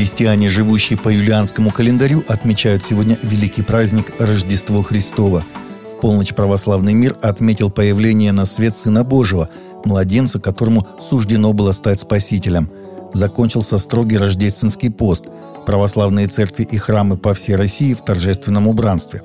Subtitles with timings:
[0.00, 5.44] Христиане, живущие по юлианскому календарю, отмечают сегодня великий праздник Рождество Христово.
[5.92, 9.50] В полночь православный мир отметил появление на свет Сына Божьего,
[9.84, 12.70] младенца, которому суждено было стать Спасителем.
[13.12, 15.26] Закончился строгий рождественский пост.
[15.66, 19.22] Православные церкви и храмы по всей России в торжественном убранстве.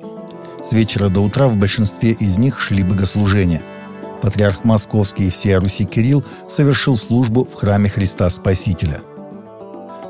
[0.62, 3.62] С вечера до утра в большинстве из них шли богослужения.
[4.20, 9.00] Патриарх Московский и всея Руси Кирилл совершил службу в храме Христа Спасителя–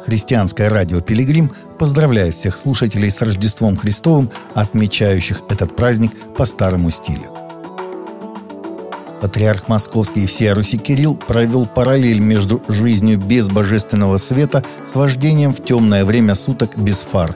[0.07, 7.27] Христианское радио «Пилигрим» поздравляет всех слушателей с Рождеством Христовым, отмечающих этот праздник по старому стилю.
[9.21, 15.53] Патриарх Московский и всея Руси Кирилл провел параллель между жизнью без божественного света с вождением
[15.53, 17.35] в темное время суток без фар.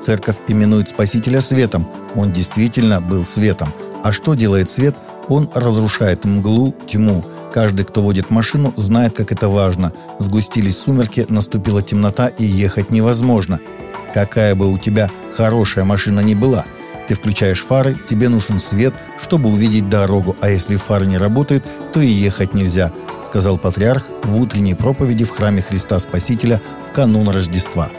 [0.00, 1.88] Церковь именует Спасителя светом.
[2.14, 3.72] Он действительно был светом.
[4.04, 4.94] А что делает свет?
[5.28, 9.92] Он разрушает мглу, тьму– Каждый, кто водит машину, знает, как это важно.
[10.18, 13.60] Сгустились сумерки, наступила темнота и ехать невозможно.
[14.14, 16.64] Какая бы у тебя хорошая машина ни была,
[17.08, 22.00] ты включаешь фары, тебе нужен свет, чтобы увидеть дорогу, а если фары не работают, то
[22.00, 22.90] и ехать нельзя,
[23.26, 27.90] сказал патриарх в утренней проповеди в храме Христа Спасителя в канун Рождества.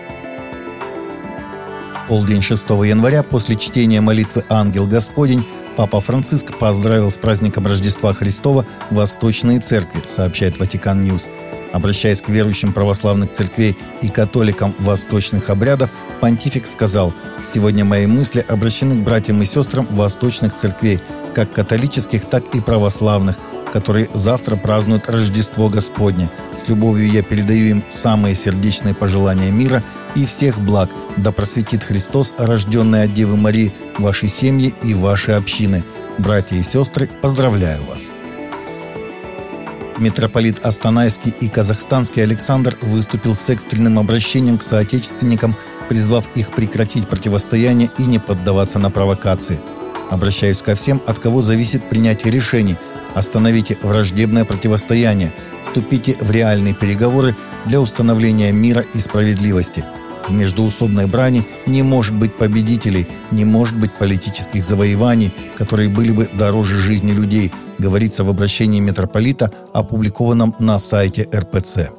[2.08, 8.66] Полдень 6 января после чтения молитвы «Ангел Господень» Папа Франциск поздравил с праздником Рождества Христова
[8.92, 11.30] Восточные церкви, сообщает Vatican News.
[11.72, 15.90] Обращаясь к верующим православных церквей и католикам восточных обрядов,
[16.22, 17.12] понтифик сказал,
[17.44, 21.00] «Сегодня мои мысли обращены к братьям и сестрам восточных церквей,
[21.34, 23.40] как католических, так и православных,
[23.74, 26.30] которые завтра празднуют Рождество Господне.
[26.64, 30.92] С любовью я передаю им самые сердечные пожелания мира и всех благ.
[31.18, 35.84] Да просветит Христос, рожденный от Девы Марии, ваши семьи и ваши общины.
[36.20, 38.12] Братья и сестры, поздравляю вас!»
[39.98, 45.56] Митрополит Астанайский и казахстанский Александр выступил с экстренным обращением к соотечественникам,
[45.90, 49.60] призвав их прекратить противостояние и не поддаваться на провокации.
[50.12, 52.78] Обращаюсь ко всем, от кого зависит принятие решений–
[53.16, 57.36] Остановите враждебное противостояние, вступите в реальные переговоры
[57.66, 59.86] для установления мира и справедливости.
[60.28, 66.30] В междуусобной брани не может быть победителей, не может быть политических завоеваний, которые были бы
[66.34, 71.90] дороже жизни людей, говорится в обращении митрополита, опубликованном на сайте РПЦ.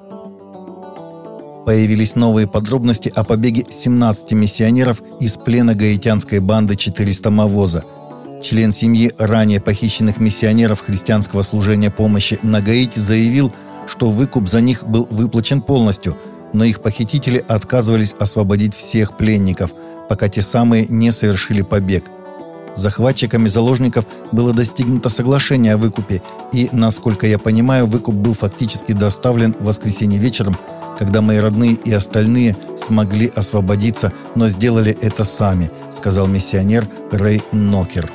[1.66, 7.84] Появились новые подробности о побеге 17 миссионеров из плена гаитянской банды 400 Мавоза–
[8.44, 13.52] член семьи ранее похищенных миссионеров христианского служения помощи на Гаити, заявил,
[13.88, 16.16] что выкуп за них был выплачен полностью,
[16.52, 19.72] но их похитители отказывались освободить всех пленников,
[20.08, 22.04] пока те самые не совершили побег.
[22.76, 26.22] Захватчиками заложников было достигнуто соглашение о выкупе,
[26.52, 30.56] и, насколько я понимаю, выкуп был фактически доставлен в воскресенье вечером,
[30.98, 38.10] когда мои родные и остальные смогли освободиться, но сделали это сами, сказал миссионер Рэй Нокер.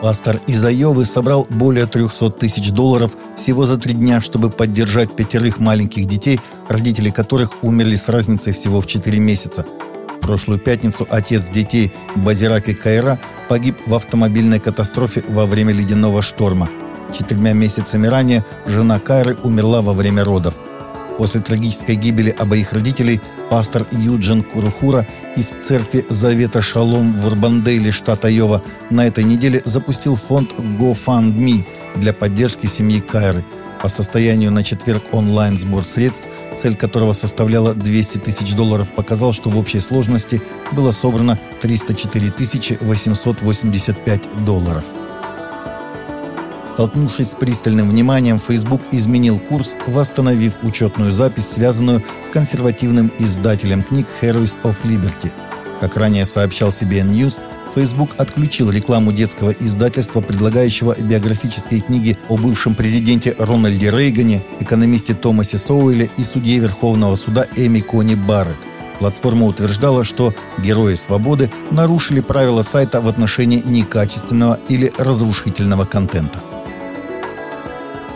[0.00, 5.58] Пастор из Айовы собрал более 300 тысяч долларов всего за три дня, чтобы поддержать пятерых
[5.58, 9.66] маленьких детей, родители которых умерли с разницей всего в 4 месяца.
[10.16, 16.68] В прошлую пятницу отец детей Базираки Кайра погиб в автомобильной катастрофе во время ледяного шторма.
[17.16, 20.54] Четырьмя месяцами ранее жена Кайры умерла во время родов–
[21.18, 23.20] После трагической гибели обоих родителей
[23.50, 30.14] пастор Юджин Курухура из церкви Завета Шалом в Урбандейле, штат Айова, на этой неделе запустил
[30.14, 33.44] фонд GoFundMe для поддержки семьи Кайры.
[33.82, 39.58] По состоянию на четверг онлайн-сбор средств, цель которого составляла 200 тысяч долларов, показал, что в
[39.58, 40.40] общей сложности
[40.70, 42.32] было собрано 304
[42.80, 44.84] 885 долларов.
[46.78, 54.06] Столкнувшись с пристальным вниманием, Facebook изменил курс, восстановив учетную запись, связанную с консервативным издателем книг
[54.22, 55.32] Heroes of Liberty.
[55.80, 57.40] Как ранее сообщал CBN News,
[57.74, 65.58] Facebook отключил рекламу детского издательства, предлагающего биографические книги о бывшем президенте Рональде Рейгане, экономисте Томасе
[65.58, 68.58] Соуэле и судье Верховного суда Эми Кони Барретт.
[69.00, 76.40] Платформа утверждала, что герои свободы нарушили правила сайта в отношении некачественного или разрушительного контента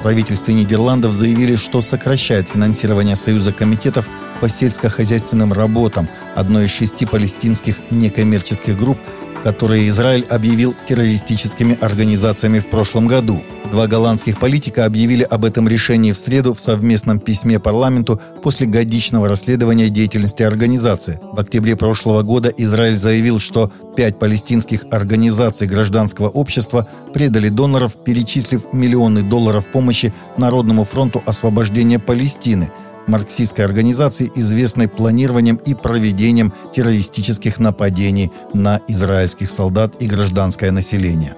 [0.02, 4.08] правительстве Нидерландов заявили, что сокращает финансирование Союза комитетов
[4.40, 8.98] по сельскохозяйственным работам, одной из шести палестинских некоммерческих групп,
[9.44, 13.42] которые Израиль объявил террористическими организациями в прошлом году.
[13.72, 19.28] Два голландских политика объявили об этом решении в среду в совместном письме парламенту после годичного
[19.28, 21.18] расследования деятельности организации.
[21.22, 28.66] В октябре прошлого года Израиль заявил, что пять палестинских организаций гражданского общества предали доноров, перечислив
[28.74, 32.70] миллионы долларов помощи Народному фронту освобождения Палестины–
[33.06, 41.36] марксистской организации, известной планированием и проведением террористических нападений на израильских солдат и гражданское население.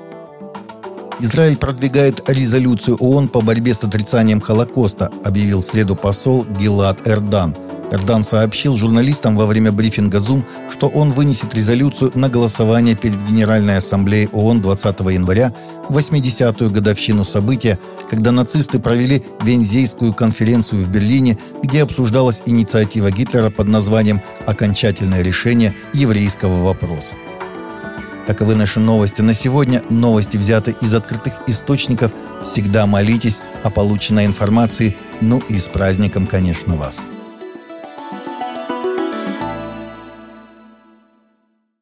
[1.25, 7.57] Израиль продвигает резолюцию ООН по борьбе с отрицанием Холокоста, объявил следу посол Гилад Эрдан–
[7.95, 13.77] Эрдан сообщил журналистам во время брифинга Zoom, что он вынесет резолюцию на голосование перед Генеральной
[13.77, 15.55] Ассамблеей ООН 20 января,
[15.89, 17.79] 80-ю годовщину события,
[18.11, 25.75] когда нацисты провели Вензейскую конференцию в Берлине, где обсуждалась инициатива Гитлера под названием «Окончательное решение
[25.93, 27.15] еврейского вопроса».
[28.27, 29.83] Таковы наши новости на сегодня.
[29.91, 32.13] Новости взяты из открытых источников.
[32.43, 34.97] Всегда молитесь о полученной информации.
[35.21, 37.05] Ну и с праздником, конечно, вас.